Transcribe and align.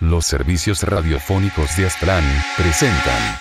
Los 0.00 0.26
servicios 0.26 0.82
radiofónicos 0.82 1.74
de 1.78 1.86
Aztlán 1.86 2.22
presentan 2.54 3.38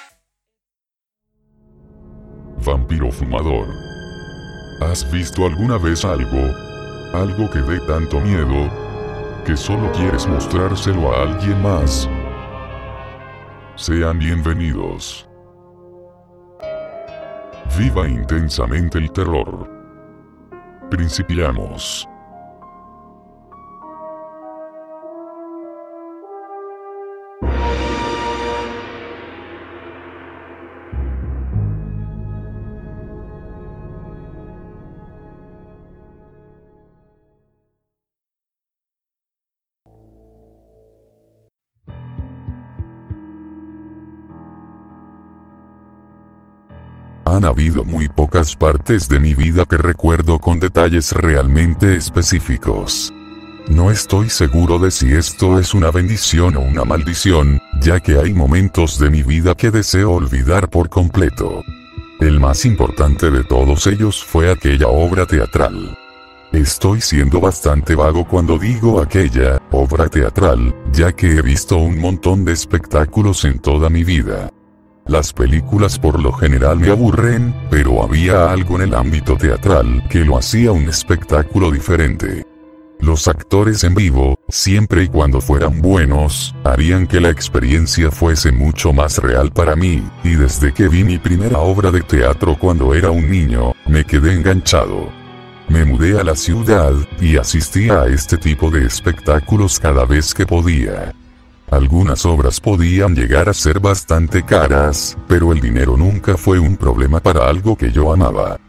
Vampiro 2.66 3.12
fumador. 3.12 3.68
¿Has 4.80 5.12
visto 5.12 5.46
alguna 5.46 5.78
vez 5.78 6.06
algo? 6.06 6.40
Algo 7.14 7.52
que 7.52 7.60
dé 7.60 7.78
tanto 7.82 8.22
miedo 8.22 8.72
que 9.46 9.58
solo 9.58 9.92
quieres 9.92 10.26
mostrárselo 10.28 11.14
a 11.14 11.24
alguien 11.24 11.62
más. 11.62 12.10
Sean 13.76 14.18
bienvenidos. 14.18 15.28
Viva 17.78 18.08
intensamente 18.08 18.98
el 18.98 19.12
terror. 19.12 19.70
Principiamos. 20.90 22.08
Habido 47.56 47.86
muy 47.86 48.10
pocas 48.10 48.54
partes 48.54 49.08
de 49.08 49.18
mi 49.18 49.34
vida 49.34 49.64
que 49.64 49.78
recuerdo 49.78 50.40
con 50.40 50.60
detalles 50.60 51.14
realmente 51.14 51.96
específicos. 51.96 53.14
No 53.70 53.92
estoy 53.92 54.30
seguro 54.30 54.78
de 54.78 54.92
si 54.92 55.14
esto 55.14 55.58
es 55.58 55.74
una 55.74 55.90
bendición 55.90 56.58
o 56.58 56.60
una 56.60 56.84
maldición, 56.84 57.62
ya 57.80 58.02
que 58.02 58.18
hay 58.18 58.34
momentos 58.34 59.00
de 59.00 59.10
mi 59.10 59.24
vida 59.24 59.56
que 59.56 59.72
deseo 59.72 60.12
olvidar 60.12 60.70
por 60.70 60.90
completo. 60.90 61.64
El 62.20 62.42
más 62.42 62.66
importante 62.66 63.32
de 63.32 63.46
todos 63.46 63.88
ellos 63.88 64.22
fue 64.22 64.52
aquella 64.52 64.90
obra 64.90 65.26
teatral. 65.26 65.98
Estoy 66.52 67.00
siendo 67.00 67.40
bastante 67.40 67.96
vago 67.96 68.28
cuando 68.28 68.60
digo 68.60 69.00
aquella 69.00 69.62
obra 69.72 70.10
teatral, 70.10 70.76
ya 70.92 71.14
que 71.14 71.38
he 71.38 71.42
visto 71.42 71.78
un 71.78 72.02
montón 72.02 72.44
de 72.44 72.52
espectáculos 72.52 73.46
en 73.46 73.60
toda 73.60 73.90
mi 73.90 74.04
vida. 74.04 74.52
Las 75.08 75.34
películas 75.34 76.00
por 76.00 76.20
lo 76.20 76.34
general 76.34 76.80
me 76.80 76.90
aburren, 76.90 77.54
pero 77.70 78.02
había 78.02 78.52
algo 78.52 78.78
en 78.78 78.90
el 78.90 78.96
ámbito 78.96 79.38
teatral 79.38 80.04
que 80.10 80.26
lo 80.26 80.36
hacía 80.36 80.72
un 80.72 80.90
espectáculo 80.90 81.70
diferente. 81.70 82.44
Los 83.00 83.28
actores 83.28 83.84
en 83.84 83.94
vivo, 83.94 84.40
siempre 84.50 85.04
y 85.04 85.08
cuando 85.08 85.42
fueran 85.42 85.80
buenos, 85.80 86.56
harían 86.64 87.06
que 87.06 87.22
la 87.22 87.30
experiencia 87.30 88.10
fuese 88.10 88.52
mucho 88.52 88.94
más 88.94 89.20
real 89.20 89.52
para 89.52 89.76
mí, 89.76 90.04
y 90.24 90.34
desde 90.34 90.74
que 90.74 90.88
vi 90.88 91.04
mi 91.04 91.20
primera 91.20 91.60
obra 91.60 91.92
de 91.92 92.02
teatro 92.02 92.58
cuando 92.58 92.96
era 92.96 93.12
un 93.12 93.30
niño, 93.30 93.74
me 93.86 94.06
quedé 94.06 94.34
enganchado. 94.34 95.10
Me 95.70 95.86
mudé 95.86 96.20
a 96.20 96.24
la 96.24 96.36
ciudad, 96.36 96.94
y 97.22 97.38
asistía 97.38 98.02
a 98.02 98.08
este 98.08 98.38
tipo 98.38 98.72
de 98.72 98.86
espectáculos 98.86 99.80
cada 99.80 100.06
vez 100.06 100.34
que 100.34 100.48
podía. 100.48 101.14
Algunas 101.72 102.26
obras 102.26 102.60
podían 102.60 103.16
llegar 103.16 103.50
a 103.50 103.54
ser 103.54 103.80
bastante 103.80 104.44
caras, 104.44 105.18
pero 105.28 105.52
el 105.52 105.60
dinero 105.60 105.98
nunca 105.98 106.38
fue 106.38 106.60
un 106.60 106.78
problema 106.78 107.20
para 107.20 107.48
algo 107.48 107.76
que 107.76 107.92
yo 107.92 108.14
amaba. 108.14 108.60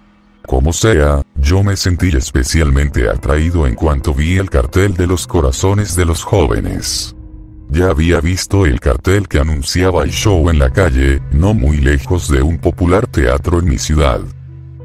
Como 0.47 0.73
sea, 0.73 1.23
yo 1.35 1.63
me 1.63 1.77
sentí 1.77 2.09
especialmente 2.17 3.09
atraído 3.11 3.67
en 3.67 3.75
cuanto 3.75 4.15
vi 4.15 4.39
el 4.39 4.49
cartel 4.49 4.95
de 4.95 5.07
los 5.07 5.27
corazones 5.27 5.97
de 5.97 6.05
los 6.05 6.23
jóvenes. 6.23 7.15
Ya 7.69 7.91
había 7.91 8.21
visto 8.21 8.65
el 8.65 8.79
cartel 8.79 9.27
que 9.27 9.41
anunciaba 9.41 10.05
el 10.05 10.11
show 10.11 10.49
en 10.49 10.59
la 10.59 10.71
calle, 10.71 11.21
no 11.33 11.53
muy 11.53 11.79
lejos 11.79 12.29
de 12.29 12.43
un 12.43 12.59
popular 12.59 13.09
teatro 13.09 13.59
en 13.59 13.69
mi 13.69 13.79
ciudad. 13.79 14.21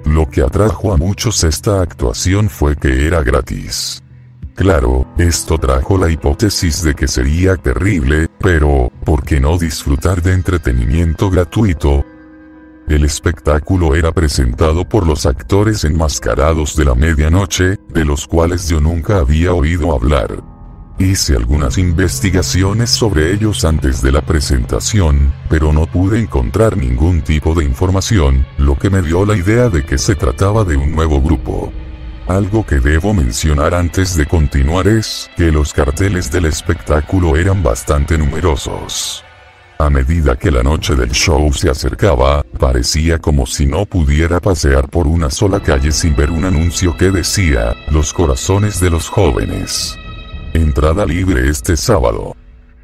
Lo 0.04 0.28
que 0.28 0.42
atrajo 0.42 0.92
a 0.94 0.98
muchos 0.98 1.44
esta 1.44 1.82
actuación 1.82 2.50
fue 2.50 2.76
que 2.76 3.06
era 3.06 3.22
gratis. 3.22 4.02
Claro, 4.62 5.08
esto 5.18 5.58
trajo 5.58 5.98
la 5.98 6.12
hipótesis 6.12 6.84
de 6.84 6.94
que 6.94 7.08
sería 7.08 7.58
terrible, 7.58 8.28
pero, 8.38 8.92
¿por 9.04 9.24
qué 9.24 9.40
no 9.40 9.58
disfrutar 9.58 10.22
de 10.22 10.34
entretenimiento 10.34 11.32
gratuito? 11.32 12.06
El 12.88 13.04
espectáculo 13.04 13.96
era 13.96 14.12
presentado 14.12 14.88
por 14.88 15.08
los 15.08 15.26
actores 15.26 15.84
enmascarados 15.84 16.76
de 16.76 16.86
la 16.86 16.94
medianoche, 16.94 17.80
de 17.90 18.06
los 18.06 18.28
cuales 18.28 18.70
yo 18.70 18.80
nunca 18.80 19.18
había 19.18 19.52
oído 19.52 19.96
hablar. 19.96 20.44
Hice 21.00 21.36
algunas 21.36 21.80
investigaciones 21.80 22.92
sobre 22.92 23.34
ellos 23.34 23.66
antes 23.66 24.00
de 24.04 24.12
la 24.12 24.22
presentación, 24.22 25.34
pero 25.50 25.74
no 25.74 25.88
pude 25.88 26.20
encontrar 26.20 26.78
ningún 26.78 27.24
tipo 27.24 27.56
de 27.56 27.66
información, 27.66 28.46
lo 28.60 28.78
que 28.78 28.92
me 28.92 29.02
dio 29.02 29.26
la 29.26 29.36
idea 29.36 29.70
de 29.70 29.84
que 29.84 29.98
se 29.98 30.14
trataba 30.14 30.64
de 30.66 30.78
un 30.78 30.92
nuevo 30.92 31.20
grupo. 31.20 31.74
Algo 32.28 32.66
que 32.66 32.80
debo 32.80 33.14
mencionar 33.14 33.74
antes 33.74 34.16
de 34.16 34.26
continuar 34.26 34.88
es 34.88 35.30
que 35.36 35.52
los 35.52 35.74
carteles 35.74 36.32
del 36.32 36.46
espectáculo 36.46 37.36
eran 37.36 37.64
bastante 37.64 38.18
numerosos. 38.18 39.24
A 39.80 39.90
medida 39.90 40.38
que 40.38 40.52
la 40.52 40.62
noche 40.62 40.96
del 40.96 41.10
show 41.10 41.52
se 41.52 41.70
acercaba, 41.70 42.44
parecía 42.60 43.18
como 43.18 43.48
si 43.48 43.66
no 43.66 43.88
pudiera 43.88 44.40
pasear 44.40 44.88
por 44.88 45.08
una 45.08 45.32
sola 45.32 45.60
calle 45.60 45.92
sin 45.92 46.16
ver 46.16 46.30
un 46.30 46.46
anuncio 46.46 46.96
que 46.96 47.10
decía, 47.10 47.76
Los 47.90 48.14
corazones 48.14 48.80
de 48.80 48.92
los 48.92 49.10
jóvenes. 49.10 49.98
Entrada 50.54 51.06
libre 51.06 51.50
este 51.50 51.76
sábado. 51.76 52.36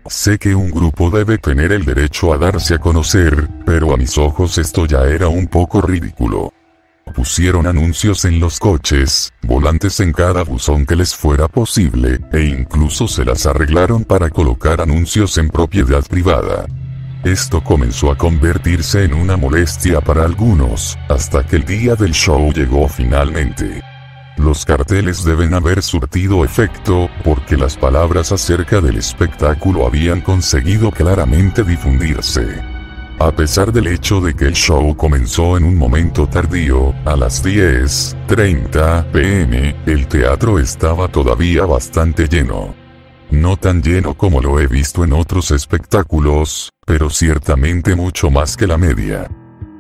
Sé 0.08 0.40
que 0.40 0.56
un 0.56 0.72
grupo 0.72 1.12
debe 1.12 1.38
tener 1.38 1.72
el 1.72 1.86
derecho 1.86 2.34
a 2.34 2.38
darse 2.38 2.74
a 2.74 2.80
conocer, 2.80 3.48
pero 3.66 3.94
a 3.94 3.98
mis 3.98 4.18
ojos 4.18 4.58
esto 4.58 4.88
ya 4.88 5.04
era 5.04 5.28
un 5.28 5.48
poco 5.48 5.82
ridículo. 5.82 6.52
Pusieron 7.14 7.68
anuncios 7.68 8.26
en 8.26 8.40
los 8.40 8.60
coches, 8.60 9.34
volantes 9.42 10.00
en 10.00 10.14
cada 10.14 10.44
buzón 10.44 10.86
que 10.86 10.96
les 10.96 11.16
fuera 11.16 11.48
posible, 11.48 12.20
e 12.32 12.46
incluso 12.46 13.08
se 13.08 13.26
las 13.26 13.46
arreglaron 13.46 14.04
para 14.04 14.30
colocar 14.30 14.82
anuncios 14.82 15.38
en 15.38 15.50
propiedad 15.50 16.04
privada. 16.06 16.66
Esto 17.24 17.64
comenzó 17.64 18.12
a 18.12 18.18
convertirse 18.18 19.04
en 19.04 19.14
una 19.14 19.36
molestia 19.36 20.00
para 20.02 20.24
algunos, 20.24 20.98
hasta 21.10 21.46
que 21.46 21.58
el 21.58 21.66
día 21.66 21.96
del 21.96 22.12
show 22.12 22.54
llegó 22.54 22.88
finalmente. 22.88 23.82
Los 24.38 24.66
carteles 24.66 25.26
deben 25.26 25.56
haber 25.56 25.82
surtido 25.82 26.46
efecto, 26.46 27.10
porque 27.24 27.58
las 27.58 27.76
palabras 27.76 28.32
acerca 28.32 28.80
del 28.80 28.98
espectáculo 28.98 29.88
habían 29.88 30.22
conseguido 30.22 30.92
claramente 30.92 31.64
difundirse. 31.64 32.77
A 33.20 33.32
pesar 33.32 33.72
del 33.74 33.88
hecho 33.88 34.22
de 34.22 34.36
que 34.36 34.46
el 34.46 34.54
show 34.54 34.96
comenzó 34.96 35.58
en 35.58 35.64
un 35.64 35.76
momento 35.76 36.28
tardío, 36.28 36.94
a 37.04 37.16
las 37.16 37.44
10.30 37.44 39.12
pm, 39.12 39.76
el 39.88 40.08
teatro 40.08 40.60
estaba 40.60 41.08
todavía 41.08 41.66
bastante 41.66 42.28
lleno. 42.28 42.76
No 43.32 43.58
tan 43.58 43.82
lleno 43.82 44.14
como 44.14 44.40
lo 44.40 44.60
he 44.60 44.68
visto 44.68 45.04
en 45.04 45.14
otros 45.14 45.50
espectáculos, 45.50 46.70
pero 46.86 47.10
ciertamente 47.10 47.96
mucho 47.96 48.30
más 48.30 48.56
que 48.56 48.68
la 48.68 48.78
media. 48.78 49.28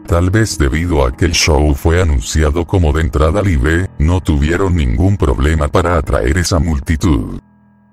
Tal 0.07 0.31
vez 0.31 0.57
debido 0.57 1.05
a 1.05 1.15
que 1.15 1.25
el 1.25 1.33
show 1.33 1.75
fue 1.75 2.01
anunciado 2.01 2.65
como 2.65 2.91
de 2.91 3.01
entrada 3.01 3.43
libre, 3.43 3.87
no 3.99 4.19
tuvieron 4.19 4.75
ningún 4.75 5.15
problema 5.15 5.67
para 5.67 5.97
atraer 5.97 6.39
esa 6.39 6.57
multitud. 6.57 7.39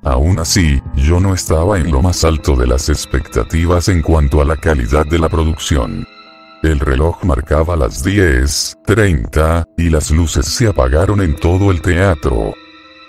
Aún 0.04 0.38
así, 0.38 0.82
yo 0.94 1.19
no 1.19 1.32
estaba 1.32 1.78
en 1.78 1.91
lo 1.91 2.03
más 2.03 2.25
alto 2.25 2.56
de 2.56 2.66
las 2.66 2.91
expectativas 2.91 3.88
en 3.88 4.03
cuanto 4.03 4.42
a 4.42 4.44
la 4.44 4.56
calidad 4.56 5.06
de 5.06 5.19
la 5.19 5.31
producción. 5.31 6.06
El 6.62 6.78
reloj 6.81 7.25
marcaba 7.25 7.75
las 7.75 8.04
10.30, 8.04 9.65
y 9.78 9.88
las 9.88 10.10
luces 10.10 10.47
se 10.47 10.66
apagaron 10.66 11.22
en 11.22 11.37
todo 11.37 11.70
el 11.70 11.81
teatro. 11.81 12.54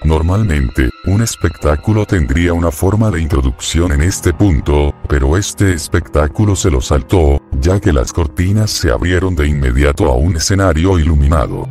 Normalmente, 0.06 0.90
un 1.06 1.22
espectáculo 1.22 2.06
tendría 2.06 2.54
una 2.54 2.72
forma 2.72 3.12
de 3.12 3.22
introducción 3.22 3.92
en 3.92 4.02
este 4.02 4.34
punto, 4.34 4.94
pero 5.10 5.36
este 5.36 5.74
espectáculo 5.74 6.56
se 6.56 6.70
lo 6.70 6.80
saltó, 6.80 7.42
ya 7.60 7.80
que 7.80 7.92
las 7.92 8.14
cortinas 8.14 8.72
se 8.72 8.92
abrieron 8.92 9.36
de 9.36 9.48
inmediato 9.48 10.06
a 10.06 10.16
un 10.16 10.38
escenario 10.38 10.98
iluminado. 10.98 11.68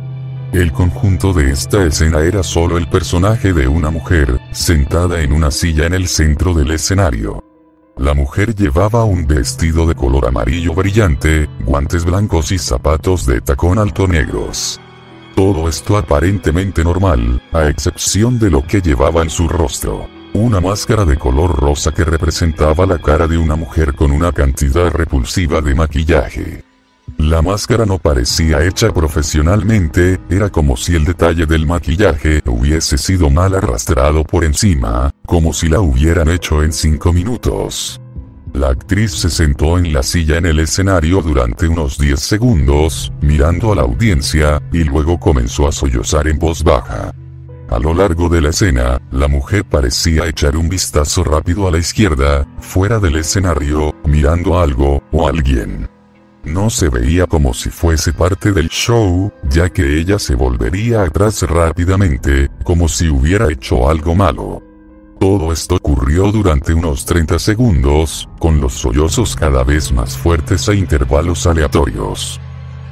El 0.51 0.71
conjunto 0.71 1.33
de 1.33 1.51
esta 1.51 1.83
escena 1.85 2.21
era 2.21 2.41
solo 2.41 2.77
el 2.77 2.87
personaje 2.87 3.53
de 3.53 3.67
una 3.67 3.89
mujer, 3.89 4.39
sentada 4.55 5.21
en 5.21 5.33
una 5.33 5.51
silla 5.51 5.85
en 5.85 5.93
el 5.93 6.07
centro 6.07 6.53
del 6.53 6.71
escenario. 6.71 7.43
La 7.97 8.13
mujer 8.13 8.55
llevaba 8.55 9.03
un 9.03 9.27
vestido 9.27 9.85
de 9.85 9.95
color 9.95 10.27
amarillo 10.27 10.73
brillante, 10.73 11.49
guantes 11.65 12.05
blancos 12.05 12.53
y 12.53 12.57
zapatos 12.57 13.25
de 13.25 13.41
tacón 13.41 13.79
alto 13.79 14.07
negros. 14.07 14.79
Todo 15.35 15.67
esto 15.67 15.97
aparentemente 15.97 16.85
normal, 16.85 17.41
a 17.51 17.67
excepción 17.67 18.39
de 18.39 18.49
lo 18.49 18.65
que 18.65 18.81
llevaba 18.81 19.21
en 19.23 19.29
su 19.29 19.49
rostro. 19.49 20.07
Una 20.33 20.61
máscara 20.61 21.03
de 21.03 21.17
color 21.17 21.53
rosa 21.57 21.93
que 21.93 22.05
representaba 22.05 22.85
la 22.85 22.97
cara 22.97 23.27
de 23.27 23.37
una 23.37 23.57
mujer 23.57 23.93
con 23.93 24.11
una 24.11 24.31
cantidad 24.31 24.89
repulsiva 24.89 25.59
de 25.61 25.75
maquillaje. 25.75 26.64
La 27.17 27.41
máscara 27.41 27.85
no 27.85 27.97
parecía 27.97 28.63
hecha 28.63 28.91
profesionalmente, 28.91 30.19
era 30.29 30.49
como 30.49 30.75
si 30.75 30.95
el 30.95 31.05
detalle 31.05 31.45
del 31.45 31.65
maquillaje 31.65 32.41
hubiese 32.45 32.97
sido 32.97 33.29
mal 33.29 33.55
arrastrado 33.55 34.23
por 34.23 34.43
encima, 34.43 35.11
como 35.25 35.53
si 35.53 35.69
la 35.69 35.79
hubieran 35.79 36.29
hecho 36.29 36.63
en 36.63 36.73
5 36.73 37.13
minutos. 37.13 38.01
La 38.53 38.69
actriz 38.69 39.11
se 39.11 39.29
sentó 39.29 39.77
en 39.77 39.93
la 39.93 40.01
silla 40.01 40.37
en 40.37 40.45
el 40.45 40.59
escenario 40.59 41.21
durante 41.21 41.67
unos 41.67 41.97
10 41.97 42.19
segundos, 42.19 43.11
mirando 43.21 43.71
a 43.71 43.75
la 43.75 43.81
audiencia, 43.83 44.61
y 44.71 44.83
luego 44.83 45.19
comenzó 45.19 45.67
a 45.67 45.71
sollozar 45.71 46.27
en 46.27 46.39
voz 46.39 46.63
baja. 46.63 47.13
A 47.69 47.79
lo 47.79 47.93
largo 47.93 48.29
de 48.29 48.41
la 48.41 48.49
escena, 48.49 49.01
la 49.11 49.27
mujer 49.27 49.65
parecía 49.65 50.27
echar 50.27 50.55
un 50.55 50.69
vistazo 50.69 51.23
rápido 51.23 51.67
a 51.67 51.71
la 51.71 51.79
izquierda, 51.79 52.47
fuera 52.59 52.99
del 52.99 53.17
escenario, 53.17 53.93
mirando 54.05 54.59
algo, 54.59 55.03
o 55.11 55.27
alguien. 55.27 55.94
No 56.45 56.69
se 56.69 56.89
veía 56.89 57.25
como 57.25 57.53
si 57.53 57.69
fuese 57.69 58.13
parte 58.13 58.51
del 58.51 58.69
show, 58.69 59.31
ya 59.49 59.69
que 59.69 59.99
ella 59.99 60.19
se 60.19 60.35
volvería 60.35 61.01
atrás 61.01 61.41
rápidamente, 61.41 62.49
como 62.63 62.87
si 62.87 63.09
hubiera 63.09 63.51
hecho 63.51 63.89
algo 63.89 64.13
malo. 64.13 64.61
Todo 65.19 65.51
esto 65.51 65.75
ocurrió 65.75 66.31
durante 66.31 66.73
unos 66.73 67.05
30 67.05 67.39
segundos, 67.39 68.29
con 68.37 68.61
los 68.61 68.73
sollozos 68.73 69.35
cada 69.35 69.63
vez 69.63 69.91
más 69.91 70.17
fuertes 70.17 70.69
a 70.69 70.75
intervalos 70.75 71.47
aleatorios. 71.47 72.39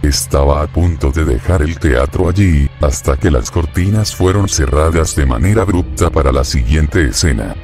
Estaba 0.02 0.64
a 0.64 0.68
punto 0.68 1.12
de 1.12 1.24
dejar 1.24 1.62
el 1.62 1.78
teatro 1.78 2.30
allí, 2.30 2.68
hasta 2.82 3.18
que 3.18 3.30
las 3.30 3.52
cortinas 3.52 4.16
fueron 4.16 4.50
cerradas 4.50 5.16
de 5.16 5.26
manera 5.26 5.62
abrupta 5.62 6.10
para 6.10 6.32
la 6.32 6.44
siguiente 6.44 7.08
escena. 7.08 7.56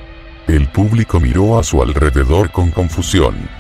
El 0.47 0.71
público 0.71 1.19
miró 1.19 1.59
a 1.59 1.63
su 1.63 1.81
alrededor 1.81 2.51
con 2.51 2.71
confusión. 2.71 3.58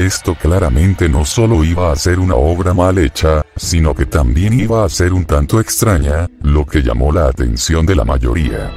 Esto 0.00 0.34
claramente 0.34 1.10
no 1.10 1.26
solo 1.26 1.62
iba 1.62 1.92
a 1.92 1.96
ser 1.96 2.20
una 2.20 2.34
obra 2.34 2.72
mal 2.72 2.96
hecha, 2.96 3.44
sino 3.54 3.94
que 3.94 4.06
también 4.06 4.58
iba 4.58 4.82
a 4.82 4.88
ser 4.88 5.12
un 5.12 5.26
tanto 5.26 5.60
extraña, 5.60 6.26
lo 6.40 6.64
que 6.64 6.80
llamó 6.80 7.12
la 7.12 7.26
atención 7.26 7.84
de 7.84 7.94
la 7.94 8.06
mayoría. 8.06 8.72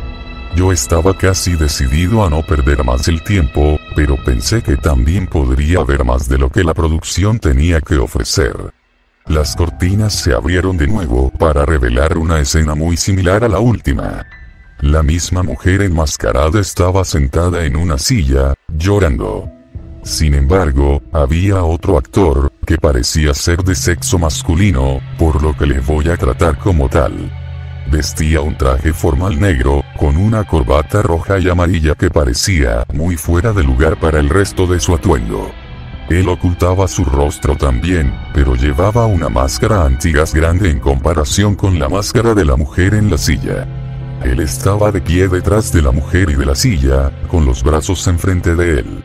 Yo 0.58 0.74
estaba 0.74 1.18
casi 1.18 1.56
decidido 1.56 2.26
a 2.26 2.30
no 2.30 2.44
perder 2.44 2.84
más 2.84 3.08
el 3.08 3.24
tiempo, 3.24 3.80
pero 3.96 4.22
pensé 4.22 4.62
que 4.62 4.76
también 4.76 5.26
podría 5.26 5.80
haber 5.80 6.04
más 6.04 6.28
de 6.28 6.40
lo 6.40 6.50
que 6.50 6.66
la 6.66 6.74
producción 6.74 7.40
tenía 7.40 7.80
que 7.80 7.96
ofrecer. 7.96 8.74
Las 9.26 9.56
cortinas 9.56 10.14
se 10.14 10.34
abrieron 10.34 10.76
de 10.76 10.88
nuevo 10.88 11.30
para 11.40 11.66
revelar 11.66 12.18
una 12.18 12.42
escena 12.42 12.76
muy 12.76 12.98
similar 12.98 13.46
a 13.46 13.48
la 13.48 13.60
última. 13.60 14.26
La 14.82 15.02
misma 15.02 15.42
mujer 15.42 15.84
enmascarada 15.84 16.60
estaba 16.60 17.06
sentada 17.06 17.64
en 17.64 17.78
una 17.78 17.98
silla, 17.98 18.56
llorando. 18.68 19.63
Sin 20.04 20.34
embargo, 20.34 21.02
había 21.14 21.64
otro 21.64 21.98
actor, 21.98 22.52
que 22.66 22.78
parecía 22.78 23.34
ser 23.34 23.64
de 23.64 23.74
sexo 23.74 24.20
masculino, 24.20 25.00
por 25.18 25.42
lo 25.42 25.56
que 25.56 25.66
le 25.66 25.80
voy 25.80 26.10
a 26.10 26.18
tratar 26.18 26.58
como 26.58 26.90
tal. 26.90 27.32
Vestía 27.90 28.42
un 28.42 28.58
traje 28.58 28.92
formal 28.92 29.40
negro, 29.40 29.82
con 29.98 30.18
una 30.18 30.44
corbata 30.44 31.02
roja 31.02 31.40
y 31.40 31.48
amarilla 31.48 31.96
que 31.96 32.10
parecía 32.10 32.86
muy 32.94 33.16
fuera 33.16 33.54
de 33.54 33.64
lugar 33.64 33.98
para 33.98 34.20
el 34.20 34.30
resto 34.30 34.68
de 34.68 34.80
su 34.80 34.94
atuendo. 34.94 35.52
Él 36.10 36.28
ocultaba 36.28 36.88
su 36.90 37.06
rostro 37.06 37.56
también, 37.56 38.14
pero 38.34 38.56
llevaba 38.56 39.06
una 39.06 39.30
máscara 39.30 39.86
antigas 39.86 40.34
grande 40.34 40.70
en 40.70 40.80
comparación 40.80 41.56
con 41.56 41.80
la 41.80 41.88
máscara 41.88 42.34
de 42.34 42.44
la 42.44 42.58
mujer 42.58 42.94
en 42.94 43.10
la 43.10 43.18
silla. 43.18 43.66
Él 44.22 44.42
estaba 44.42 44.92
de 44.92 45.00
pie 45.00 45.30
detrás 45.30 45.72
de 45.72 45.82
la 45.82 45.92
mujer 45.92 46.30
y 46.30 46.36
de 46.36 46.46
la 46.46 46.56
silla, 46.56 47.10
con 47.30 47.46
los 47.46 47.64
brazos 47.64 48.06
enfrente 48.08 48.56
de 48.56 48.80
él. 48.80 49.04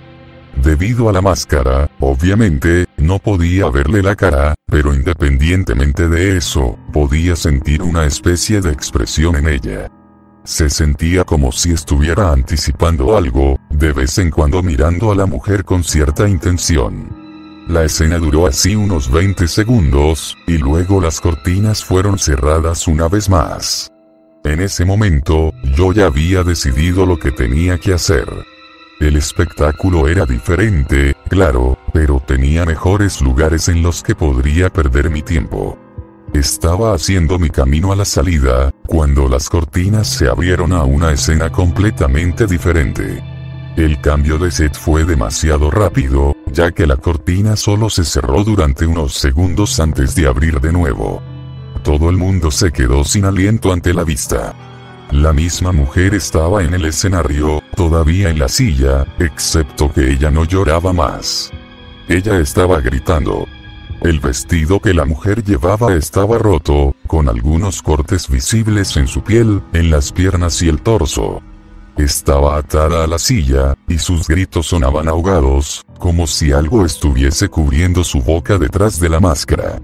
Debido 0.68 1.08
a 1.08 1.14
la 1.14 1.22
máscara, 1.22 1.90
obviamente, 1.98 2.84
no 2.98 3.18
podía 3.18 3.70
verle 3.70 4.02
la 4.02 4.14
cara, 4.14 4.54
pero 4.66 4.92
independientemente 4.92 6.10
de 6.10 6.36
eso, 6.36 6.78
podía 6.92 7.36
sentir 7.36 7.82
una 7.82 8.04
especie 8.04 8.60
de 8.60 8.70
expresión 8.70 9.36
en 9.36 9.48
ella. 9.48 9.90
Se 10.44 10.68
sentía 10.68 11.24
como 11.24 11.52
si 11.52 11.72
estuviera 11.72 12.32
anticipando 12.32 13.16
algo, 13.16 13.58
de 13.70 13.94
vez 13.94 14.18
en 14.18 14.30
cuando 14.30 14.62
mirando 14.62 15.10
a 15.10 15.14
la 15.14 15.24
mujer 15.24 15.64
con 15.64 15.82
cierta 15.82 16.28
intención. 16.28 17.64
La 17.66 17.84
escena 17.84 18.18
duró 18.18 18.46
así 18.46 18.76
unos 18.76 19.10
20 19.10 19.48
segundos, 19.48 20.36
y 20.46 20.58
luego 20.58 21.00
las 21.00 21.18
cortinas 21.18 21.82
fueron 21.82 22.18
cerradas 22.18 22.86
una 22.86 23.08
vez 23.08 23.30
más. 23.30 23.90
En 24.44 24.60
ese 24.60 24.84
momento, 24.84 25.50
yo 25.74 25.94
ya 25.94 26.04
había 26.04 26.44
decidido 26.44 27.06
lo 27.06 27.18
que 27.18 27.32
tenía 27.32 27.78
que 27.78 27.94
hacer. 27.94 28.28
El 29.00 29.14
espectáculo 29.16 30.08
era 30.08 30.26
diferente, 30.26 31.14
claro, 31.28 31.78
pero 31.92 32.20
tenía 32.26 32.64
mejores 32.64 33.20
lugares 33.20 33.68
en 33.68 33.80
los 33.80 34.02
que 34.02 34.16
podría 34.16 34.70
perder 34.70 35.08
mi 35.08 35.22
tiempo. 35.22 35.78
Estaba 36.34 36.94
haciendo 36.94 37.38
mi 37.38 37.48
camino 37.48 37.92
a 37.92 37.96
la 37.96 38.04
salida, 38.04 38.72
cuando 38.88 39.28
las 39.28 39.48
cortinas 39.48 40.08
se 40.08 40.28
abrieron 40.28 40.72
a 40.72 40.82
una 40.82 41.12
escena 41.12 41.50
completamente 41.50 42.48
diferente. 42.48 43.22
El 43.76 44.00
cambio 44.00 44.36
de 44.36 44.50
set 44.50 44.76
fue 44.76 45.04
demasiado 45.04 45.70
rápido, 45.70 46.34
ya 46.52 46.72
que 46.72 46.84
la 46.84 46.96
cortina 46.96 47.54
solo 47.54 47.90
se 47.90 48.04
cerró 48.04 48.42
durante 48.42 48.84
unos 48.84 49.14
segundos 49.14 49.78
antes 49.78 50.16
de 50.16 50.26
abrir 50.26 50.60
de 50.60 50.72
nuevo. 50.72 51.22
Todo 51.84 52.10
el 52.10 52.16
mundo 52.16 52.50
se 52.50 52.72
quedó 52.72 53.04
sin 53.04 53.24
aliento 53.24 53.72
ante 53.72 53.94
la 53.94 54.02
vista. 54.02 54.56
La 55.12 55.32
misma 55.32 55.72
mujer 55.72 56.14
estaba 56.14 56.62
en 56.64 56.74
el 56.74 56.84
escenario, 56.84 57.62
todavía 57.78 58.28
en 58.28 58.40
la 58.40 58.48
silla, 58.48 59.06
excepto 59.20 59.92
que 59.92 60.10
ella 60.10 60.32
no 60.32 60.44
lloraba 60.44 60.92
más. 60.92 61.52
Ella 62.08 62.40
estaba 62.40 62.80
gritando. 62.80 63.46
El 64.00 64.18
vestido 64.18 64.80
que 64.80 64.92
la 64.92 65.04
mujer 65.04 65.44
llevaba 65.44 65.94
estaba 65.94 66.38
roto, 66.38 66.96
con 67.06 67.28
algunos 67.28 67.80
cortes 67.80 68.28
visibles 68.28 68.96
en 68.96 69.06
su 69.06 69.22
piel, 69.22 69.62
en 69.74 69.92
las 69.92 70.10
piernas 70.10 70.60
y 70.60 70.68
el 70.68 70.82
torso. 70.82 71.40
Estaba 71.96 72.56
atada 72.56 73.04
a 73.04 73.06
la 73.06 73.20
silla, 73.20 73.74
y 73.86 73.98
sus 73.98 74.26
gritos 74.26 74.66
sonaban 74.66 75.06
ahogados, 75.06 75.86
como 76.00 76.26
si 76.26 76.50
algo 76.50 76.84
estuviese 76.84 77.48
cubriendo 77.48 78.02
su 78.02 78.20
boca 78.22 78.58
detrás 78.58 78.98
de 78.98 79.08
la 79.08 79.20
máscara. 79.20 79.78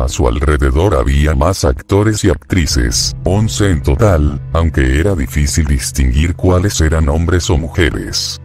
A 0.00 0.08
su 0.08 0.26
alrededor 0.26 0.94
había 0.94 1.34
más 1.34 1.62
actores 1.62 2.24
y 2.24 2.30
actrices, 2.30 3.14
11 3.24 3.70
en 3.70 3.82
total, 3.82 4.40
aunque 4.54 4.98
era 4.98 5.14
difícil 5.14 5.66
distinguir 5.66 6.34
cuáles 6.36 6.80
eran 6.80 7.10
hombres 7.10 7.50
o 7.50 7.58
mujeres. 7.58 8.40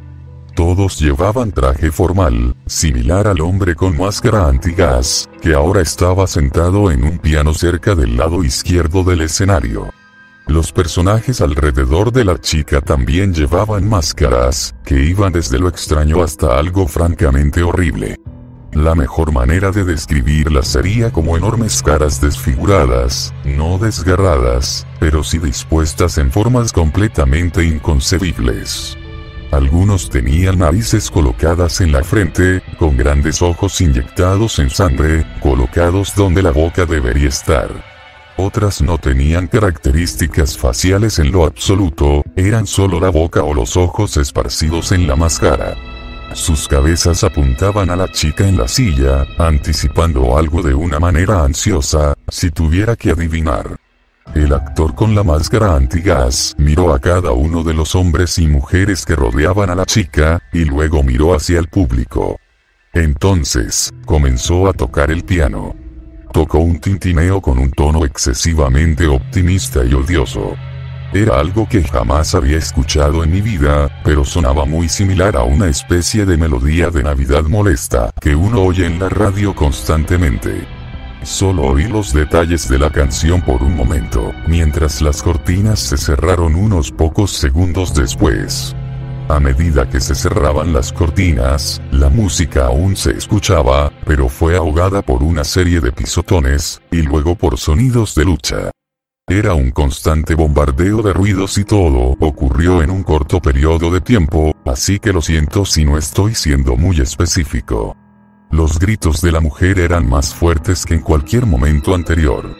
Todos 0.53 0.99
llevaban 0.99 1.53
traje 1.53 1.93
formal, 1.93 2.57
similar 2.65 3.29
al 3.29 3.39
hombre 3.39 3.73
con 3.73 3.97
máscara 3.97 4.49
antigas, 4.49 5.29
que 5.41 5.53
ahora 5.53 5.79
estaba 5.79 6.27
sentado 6.27 6.91
en 6.91 7.05
un 7.05 7.19
piano 7.19 7.53
cerca 7.53 7.95
del 7.95 8.17
lado 8.17 8.43
izquierdo 8.43 9.05
del 9.05 9.21
escenario. 9.21 9.93
Los 10.47 10.73
personajes 10.73 11.39
alrededor 11.39 12.11
de 12.11 12.25
la 12.25 12.37
chica 12.37 12.81
también 12.81 13.33
llevaban 13.33 13.87
máscaras, 13.87 14.75
que 14.83 15.01
iban 15.05 15.31
desde 15.31 15.57
lo 15.57 15.69
extraño 15.69 16.21
hasta 16.21 16.59
algo 16.59 16.85
francamente 16.85 17.63
horrible. 17.63 18.17
La 18.75 18.93
mejor 18.93 19.31
manera 19.31 19.71
de 19.71 19.85
describirlas 19.85 20.67
sería 20.67 21.09
como 21.09 21.37
enormes 21.37 21.81
caras 21.81 22.19
desfiguradas, 22.19 23.33
no 23.45 23.77
desgarradas, 23.77 24.85
pero 24.99 25.23
sí 25.23 25.37
dispuestas 25.37 26.17
en 26.17 26.29
formas 26.29 26.73
completamente 26.73 27.63
inconcebibles. 27.63 28.97
Algunos 29.51 30.09
tenían 30.09 30.59
narices 30.59 31.09
colocadas 31.09 31.79
en 31.79 31.93
la 31.93 32.03
frente, 32.03 32.61
con 32.77 32.97
grandes 32.97 33.41
ojos 33.41 33.79
inyectados 33.79 34.59
en 34.59 34.69
sangre, 34.69 35.25
colocados 35.39 36.13
donde 36.13 36.43
la 36.43 36.51
boca 36.51 36.85
debería 36.85 37.29
estar. 37.29 37.69
Otras 38.35 38.81
no 38.81 38.97
tenían 38.97 39.47
características 39.47 40.57
faciales 40.57 41.19
en 41.19 41.31
lo 41.31 41.45
absoluto, 41.45 42.23
eran 42.35 42.67
solo 42.67 42.99
la 42.99 43.09
boca 43.09 43.41
o 43.41 43.53
los 43.53 43.77
ojos 43.77 44.17
esparcidos 44.17 44.91
en 44.91 45.07
la 45.07 45.15
máscara. 45.15 45.94
Sus 46.35 46.67
cabezas 46.67 47.23
apuntaban 47.23 47.89
a 47.89 47.95
la 47.95 48.11
chica 48.11 48.45
en 48.45 48.57
la 48.57 48.67
silla, 48.67 49.25
anticipando 49.37 50.37
algo 50.37 50.61
de 50.61 50.73
una 50.73 50.99
manera 50.99 51.45
ansiosa, 51.45 52.13
si 52.27 52.51
tuviera 52.51 52.97
que 52.97 53.11
adivinar. 53.11 53.77
El 54.33 54.53
actor 54.53 54.93
con 54.95 55.15
la 55.15 55.23
máscara 55.23 55.77
antigas 55.77 56.53
miró 56.57 56.93
a 56.93 56.99
cada 56.99 57.31
uno 57.31 57.63
de 57.63 57.73
los 57.73 57.95
hombres 57.95 58.37
y 58.37 58.47
mujeres 58.47 59.05
que 59.05 59.15
rodeaban 59.15 59.69
a 59.69 59.75
la 59.75 59.85
chica, 59.85 60.41
y 60.51 60.65
luego 60.65 61.03
miró 61.03 61.33
hacia 61.33 61.57
el 61.57 61.69
público. 61.69 62.37
Entonces, 62.91 63.93
comenzó 64.05 64.67
a 64.67 64.73
tocar 64.73 65.11
el 65.11 65.23
piano. 65.23 65.73
Tocó 66.33 66.59
un 66.59 66.81
tintineo 66.81 67.39
con 67.39 67.57
un 67.57 67.71
tono 67.71 68.03
excesivamente 68.03 69.07
optimista 69.07 69.85
y 69.85 69.93
odioso. 69.93 70.57
Era 71.13 71.39
algo 71.39 71.67
que 71.67 71.83
jamás 71.83 72.35
había 72.35 72.57
escuchado 72.57 73.23
en 73.23 73.31
mi 73.31 73.41
vida, 73.41 73.89
pero 74.03 74.25
sonaba 74.25 74.65
muy 74.65 74.89
similar 74.89 75.37
a 75.37 75.43
una 75.43 75.67
especie 75.67 76.25
de 76.25 76.37
melodía 76.37 76.89
de 76.89 77.03
Navidad 77.03 77.43
molesta 77.43 78.11
que 78.19 78.35
uno 78.35 78.61
oye 78.61 78.85
en 78.85 78.99
la 78.99 79.09
radio 79.09 79.55
constantemente. 79.55 80.67
Solo 81.23 81.63
oí 81.63 81.87
los 81.87 82.13
detalles 82.13 82.69
de 82.69 82.77
la 82.77 82.91
canción 82.91 83.41
por 83.41 83.63
un 83.63 83.75
momento, 83.75 84.31
mientras 84.45 85.01
las 85.01 85.23
cortinas 85.23 85.79
se 85.79 85.97
cerraron 85.97 86.55
unos 86.55 86.91
pocos 86.91 87.31
segundos 87.31 87.95
después. 87.95 88.75
A 89.27 89.39
medida 89.39 89.89
que 89.89 89.99
se 89.99 90.13
cerraban 90.13 90.71
las 90.71 90.93
cortinas, 90.93 91.81
la 91.91 92.09
música 92.09 92.67
aún 92.67 92.95
se 92.95 93.11
escuchaba, 93.11 93.91
pero 94.05 94.29
fue 94.29 94.55
ahogada 94.55 95.01
por 95.01 95.23
una 95.23 95.43
serie 95.43 95.79
de 95.79 95.91
pisotones, 95.91 96.79
y 96.91 97.01
luego 97.01 97.35
por 97.35 97.57
sonidos 97.57 98.13
de 98.13 98.25
lucha. 98.25 98.71
Era 99.27 99.55
un 99.55 99.71
constante 99.71 100.35
bombardeo 100.35 101.01
de 101.01 101.11
ruidos 101.11 101.57
y 101.57 101.63
todo 101.63 102.15
ocurrió 102.19 102.83
en 102.83 102.91
un 102.91 103.01
corto 103.01 103.41
periodo 103.41 103.89
de 103.89 103.99
tiempo, 103.99 104.55
así 104.65 104.99
que 104.99 105.11
lo 105.11 105.19
siento 105.19 105.65
si 105.65 105.83
no 105.83 105.97
estoy 105.97 106.35
siendo 106.35 106.77
muy 106.77 107.01
específico. 107.01 107.97
Los 108.51 108.77
gritos 108.77 109.21
de 109.21 109.31
la 109.31 109.39
mujer 109.39 109.79
eran 109.79 110.07
más 110.07 110.35
fuertes 110.35 110.85
que 110.85 110.93
en 110.93 111.01
cualquier 111.01 111.47
momento 111.47 111.95
anterior. 111.95 112.55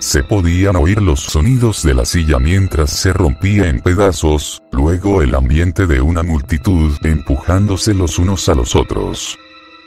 Se 0.00 0.22
podían 0.22 0.76
oír 0.76 1.00
los 1.00 1.20
sonidos 1.20 1.82
de 1.82 1.94
la 1.94 2.04
silla 2.04 2.38
mientras 2.38 2.90
se 2.90 3.14
rompía 3.14 3.70
en 3.70 3.80
pedazos, 3.80 4.60
luego 4.70 5.22
el 5.22 5.34
ambiente 5.34 5.86
de 5.86 6.02
una 6.02 6.22
multitud 6.22 6.92
empujándose 7.04 7.94
los 7.94 8.18
unos 8.18 8.50
a 8.50 8.54
los 8.54 8.76
otros. 8.76 9.38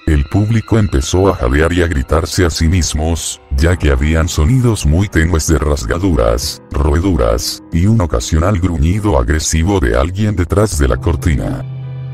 El 0.07 0.24
público 0.25 0.77
empezó 0.77 1.29
a 1.29 1.35
jadear 1.35 1.74
y 1.74 1.81
a 1.81 1.88
gritarse 1.88 2.45
a 2.45 2.51
sí 2.51 2.67
mismos, 2.67 3.41
ya 3.57 3.75
que 3.75 3.89
habían 3.89 4.27
sonidos 4.29 4.85
muy 4.85 5.09
tenues 5.09 5.47
de 5.47 5.57
rasgaduras, 5.57 6.62
roeduras, 6.69 7.63
y 7.74 7.88
un 7.88 8.00
ocasional 8.01 8.59
gruñido 8.59 9.17
agresivo 9.17 9.79
de 9.79 9.97
alguien 9.97 10.35
detrás 10.35 10.77
de 10.77 10.88
la 10.89 10.97
cortina. 10.97 11.65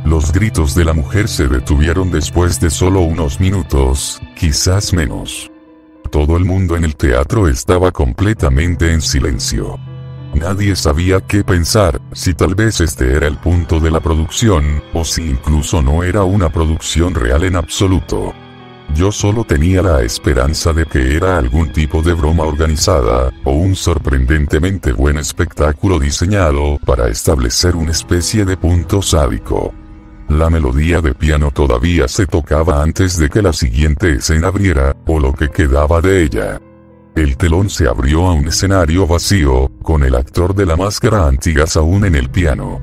Los 0.05 0.31
gritos 0.31 0.73
de 0.73 0.85
la 0.85 0.93
mujer 0.93 1.27
se 1.27 1.49
detuvieron 1.49 2.11
después 2.11 2.61
de 2.61 2.69
solo 2.69 3.01
unos 3.01 3.41
minutos, 3.41 4.21
quizás 4.37 4.93
menos. 4.93 5.51
Todo 6.09 6.37
el 6.37 6.45
mundo 6.45 6.77
en 6.77 6.85
el 6.85 6.95
teatro 6.95 7.49
estaba 7.49 7.91
completamente 7.91 8.93
en 8.93 9.01
silencio. 9.01 9.77
Nadie 10.33 10.75
sabía 10.75 11.19
qué 11.19 11.43
pensar, 11.43 12.01
si 12.13 12.33
tal 12.33 12.55
vez 12.55 12.79
este 12.79 13.15
era 13.15 13.27
el 13.27 13.37
punto 13.37 13.79
de 13.79 13.91
la 13.91 13.99
producción, 13.99 14.81
o 14.93 15.03
si 15.03 15.29
incluso 15.29 15.81
no 15.81 16.03
era 16.03 16.23
una 16.23 16.49
producción 16.49 17.13
real 17.13 17.43
en 17.43 17.57
absoluto. 17.57 18.33
Yo 18.95 19.11
solo 19.11 19.43
tenía 19.43 19.81
la 19.81 20.01
esperanza 20.01 20.73
de 20.73 20.85
que 20.85 21.15
era 21.15 21.37
algún 21.37 21.71
tipo 21.71 22.01
de 22.01 22.13
broma 22.13 22.43
organizada, 22.43 23.31
o 23.43 23.51
un 23.51 23.75
sorprendentemente 23.75 24.93
buen 24.93 25.17
espectáculo 25.17 25.99
diseñado 25.99 26.77
para 26.85 27.07
establecer 27.09 27.75
una 27.75 27.91
especie 27.91 28.45
de 28.45 28.57
punto 28.57 29.01
sádico. 29.01 29.73
La 30.29 30.49
melodía 30.49 31.01
de 31.01 31.13
piano 31.13 31.51
todavía 31.51 32.07
se 32.07 32.25
tocaba 32.25 32.81
antes 32.81 33.17
de 33.17 33.29
que 33.29 33.41
la 33.41 33.51
siguiente 33.51 34.13
escena 34.13 34.47
abriera, 34.47 34.95
o 35.05 35.19
lo 35.19 35.33
que 35.33 35.49
quedaba 35.49 35.99
de 35.99 36.23
ella. 36.23 36.61
El 37.15 37.35
telón 37.35 37.69
se 37.69 37.87
abrió 37.87 38.27
a 38.27 38.33
un 38.33 38.47
escenario 38.47 39.05
vacío, 39.05 39.69
con 39.81 40.03
el 40.03 40.15
actor 40.15 40.55
de 40.55 40.65
la 40.65 40.77
máscara 40.77 41.27
Antigas 41.27 41.75
aún 41.75 42.05
en 42.05 42.15
el 42.15 42.29
piano. 42.29 42.81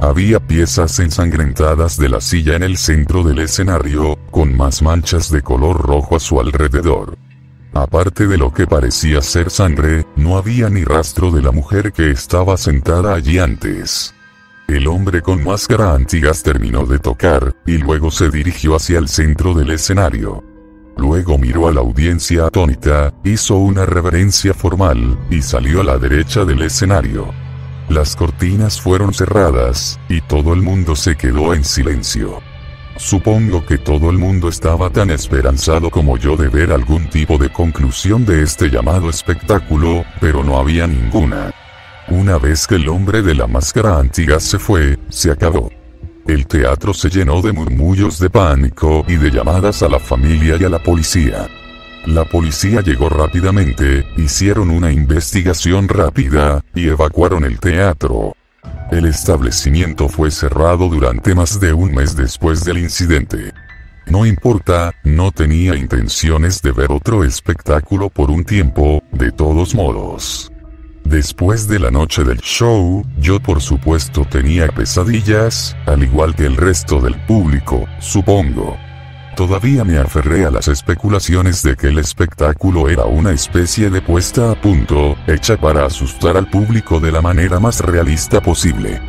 Había 0.00 0.38
piezas 0.38 0.98
ensangrentadas 1.00 1.96
de 1.96 2.08
la 2.08 2.20
silla 2.20 2.54
en 2.54 2.62
el 2.62 2.76
centro 2.76 3.24
del 3.24 3.40
escenario, 3.40 4.16
con 4.30 4.56
más 4.56 4.80
manchas 4.80 5.30
de 5.30 5.42
color 5.42 5.80
rojo 5.80 6.14
a 6.16 6.20
su 6.20 6.40
alrededor. 6.40 7.18
Aparte 7.72 8.28
de 8.28 8.38
lo 8.38 8.52
que 8.52 8.68
parecía 8.68 9.20
ser 9.20 9.50
sangre, 9.50 10.06
no 10.14 10.36
había 10.36 10.70
ni 10.70 10.84
rastro 10.84 11.32
de 11.32 11.42
la 11.42 11.50
mujer 11.50 11.92
que 11.92 12.12
estaba 12.12 12.56
sentada 12.56 13.14
allí 13.14 13.40
antes. 13.40 14.14
El 14.68 14.86
hombre 14.86 15.20
con 15.20 15.42
máscara 15.42 15.94
antigas 15.94 16.44
terminó 16.44 16.86
de 16.86 17.00
tocar, 17.00 17.56
y 17.66 17.78
luego 17.78 18.12
se 18.12 18.30
dirigió 18.30 18.76
hacia 18.76 18.98
el 19.00 19.08
centro 19.08 19.52
del 19.52 19.70
escenario. 19.70 20.53
Luego 20.96 21.38
miró 21.38 21.68
a 21.68 21.72
la 21.72 21.80
audiencia 21.80 22.46
atónita, 22.46 23.12
hizo 23.24 23.56
una 23.56 23.84
reverencia 23.84 24.54
formal, 24.54 25.18
y 25.30 25.42
salió 25.42 25.80
a 25.80 25.84
la 25.84 25.98
derecha 25.98 26.44
del 26.44 26.62
escenario. 26.62 27.32
Las 27.88 28.16
cortinas 28.16 28.80
fueron 28.80 29.12
cerradas, 29.12 29.98
y 30.08 30.20
todo 30.22 30.52
el 30.54 30.62
mundo 30.62 30.96
se 30.96 31.16
quedó 31.16 31.52
en 31.52 31.64
silencio. 31.64 32.40
Supongo 32.96 33.66
que 33.66 33.76
todo 33.76 34.08
el 34.08 34.18
mundo 34.18 34.48
estaba 34.48 34.88
tan 34.88 35.10
esperanzado 35.10 35.90
como 35.90 36.16
yo 36.16 36.36
de 36.36 36.48
ver 36.48 36.72
algún 36.72 37.10
tipo 37.10 37.38
de 37.38 37.50
conclusión 37.50 38.24
de 38.24 38.42
este 38.42 38.70
llamado 38.70 39.10
espectáculo, 39.10 40.04
pero 40.20 40.44
no 40.44 40.58
había 40.58 40.86
ninguna. 40.86 41.52
Una 42.08 42.38
vez 42.38 42.66
que 42.66 42.76
el 42.76 42.88
hombre 42.88 43.22
de 43.22 43.34
la 43.34 43.46
máscara 43.46 43.98
antigua 43.98 44.38
se 44.38 44.58
fue, 44.58 44.98
se 45.08 45.30
acabó. 45.30 45.70
El 46.26 46.46
teatro 46.46 46.94
se 46.94 47.10
llenó 47.10 47.42
de 47.42 47.52
murmullos 47.52 48.18
de 48.18 48.30
pánico 48.30 49.04
y 49.06 49.16
de 49.16 49.30
llamadas 49.30 49.82
a 49.82 49.88
la 49.88 50.00
familia 50.00 50.56
y 50.58 50.64
a 50.64 50.70
la 50.70 50.82
policía. 50.82 51.48
La 52.06 52.24
policía 52.24 52.80
llegó 52.80 53.10
rápidamente, 53.10 54.06
hicieron 54.16 54.70
una 54.70 54.90
investigación 54.90 55.86
rápida, 55.86 56.62
y 56.74 56.88
evacuaron 56.88 57.44
el 57.44 57.60
teatro. 57.60 58.34
El 58.90 59.04
establecimiento 59.04 60.08
fue 60.08 60.30
cerrado 60.30 60.88
durante 60.88 61.34
más 61.34 61.60
de 61.60 61.74
un 61.74 61.94
mes 61.94 62.16
después 62.16 62.64
del 62.64 62.78
incidente. 62.78 63.52
No 64.06 64.24
importa, 64.24 64.92
no 65.04 65.30
tenía 65.30 65.74
intenciones 65.74 66.62
de 66.62 66.72
ver 66.72 66.90
otro 66.90 67.24
espectáculo 67.24 68.08
por 68.08 68.30
un 68.30 68.44
tiempo, 68.44 69.02
de 69.12 69.30
todos 69.30 69.74
modos. 69.74 70.50
Después 71.04 71.68
de 71.68 71.78
la 71.78 71.90
noche 71.90 72.24
del 72.24 72.38
show, 72.38 73.04
yo 73.18 73.38
por 73.38 73.60
supuesto 73.60 74.26
tenía 74.28 74.68
pesadillas, 74.68 75.76
al 75.86 76.02
igual 76.02 76.34
que 76.34 76.46
el 76.46 76.56
resto 76.56 77.00
del 77.00 77.14
público, 77.26 77.86
supongo. 78.00 78.76
Todavía 79.36 79.84
me 79.84 79.98
aferré 79.98 80.46
a 80.46 80.50
las 80.50 80.68
especulaciones 80.68 81.62
de 81.62 81.76
que 81.76 81.88
el 81.88 81.98
espectáculo 81.98 82.88
era 82.88 83.04
una 83.04 83.32
especie 83.32 83.90
de 83.90 84.00
puesta 84.00 84.50
a 84.50 84.60
punto, 84.60 85.16
hecha 85.26 85.56
para 85.56 85.84
asustar 85.84 86.36
al 86.36 86.48
público 86.48 87.00
de 87.00 87.12
la 87.12 87.20
manera 87.20 87.60
más 87.60 87.80
realista 87.80 88.40
posible. 88.40 89.00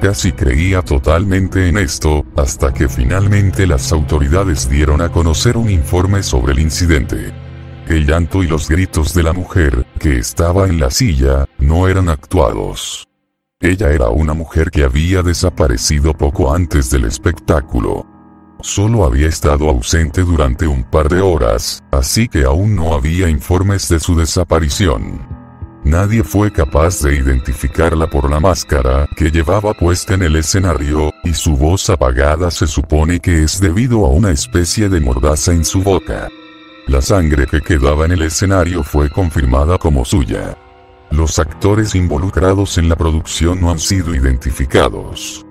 Casi 0.00 0.32
creía 0.32 0.82
totalmente 0.82 1.68
en 1.68 1.76
esto, 1.76 2.24
hasta 2.36 2.72
que 2.72 2.88
finalmente 2.88 3.66
las 3.66 3.92
autoridades 3.92 4.68
dieron 4.68 5.00
a 5.00 5.10
conocer 5.10 5.56
un 5.56 5.68
informe 5.68 6.22
sobre 6.22 6.52
el 6.52 6.60
incidente. 6.60 7.32
El 7.88 8.06
llanto 8.06 8.42
y 8.42 8.46
los 8.46 8.68
gritos 8.68 9.12
de 9.12 9.22
la 9.22 9.32
mujer, 9.32 9.83
que 10.04 10.18
estaba 10.18 10.66
en 10.66 10.78
la 10.78 10.90
silla, 10.90 11.46
no 11.56 11.88
eran 11.88 12.10
actuados. 12.10 13.08
Ella 13.58 13.90
era 13.90 14.10
una 14.10 14.34
mujer 14.34 14.70
que 14.70 14.84
había 14.84 15.22
desaparecido 15.22 16.12
poco 16.12 16.52
antes 16.52 16.90
del 16.90 17.06
espectáculo. 17.06 18.04
Solo 18.60 19.06
había 19.06 19.28
estado 19.28 19.66
ausente 19.70 20.20
durante 20.20 20.66
un 20.66 20.84
par 20.84 21.08
de 21.08 21.22
horas, 21.22 21.82
así 21.90 22.28
que 22.28 22.44
aún 22.44 22.76
no 22.76 22.92
había 22.92 23.30
informes 23.30 23.88
de 23.88 23.98
su 23.98 24.14
desaparición. 24.14 25.26
Nadie 25.84 26.22
fue 26.22 26.52
capaz 26.52 27.00
de 27.00 27.16
identificarla 27.16 28.06
por 28.06 28.30
la 28.30 28.40
máscara 28.40 29.08
que 29.16 29.30
llevaba 29.30 29.72
puesta 29.72 30.12
en 30.12 30.22
el 30.24 30.36
escenario, 30.36 31.12
y 31.22 31.32
su 31.32 31.56
voz 31.56 31.88
apagada 31.88 32.50
se 32.50 32.66
supone 32.66 33.20
que 33.20 33.42
es 33.42 33.58
debido 33.58 34.04
a 34.04 34.10
una 34.10 34.32
especie 34.32 34.90
de 34.90 35.00
mordaza 35.00 35.54
en 35.54 35.64
su 35.64 35.82
boca. 35.82 36.28
La 36.86 37.00
sangre 37.00 37.46
que 37.46 37.62
quedaba 37.62 38.04
en 38.04 38.12
el 38.12 38.22
escenario 38.22 38.82
fue 38.82 39.08
confirmada 39.08 39.78
como 39.78 40.04
suya. 40.04 40.58
Los 41.10 41.38
actores 41.38 41.94
involucrados 41.94 42.76
en 42.76 42.90
la 42.90 42.96
producción 42.96 43.60
no 43.60 43.70
han 43.70 43.78
sido 43.78 44.14
identificados. 44.14 45.46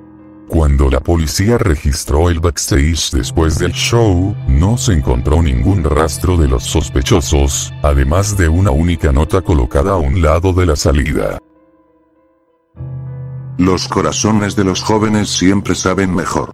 Cuando 0.48 0.92
la 0.92 1.00
policía 1.00 1.58
registró 1.58 2.30
el 2.30 2.40
backstage 2.40 3.10
después 3.12 3.58
del 3.58 3.72
show, 3.72 4.36
no 4.48 4.78
se 4.78 4.94
encontró 4.94 5.42
ningún 5.42 5.84
rastro 5.84 6.38
de 6.38 6.48
los 6.48 6.66
sospechosos, 6.66 7.74
además 7.82 8.38
de 8.38 8.50
una 8.50 8.70
única 8.70 9.12
nota 9.12 9.42
colocada 9.42 9.94
a 9.94 9.98
un 9.98 10.22
lado 10.22 10.54
de 10.54 10.68
la 10.68 10.76
salida. 10.76 11.40
Los 13.58 13.88
corazones 13.88 14.56
de 14.56 14.66
los 14.66 14.84
jóvenes 14.84 15.30
siempre 15.30 15.74
saben 15.74 16.14
mejor. 16.14 16.54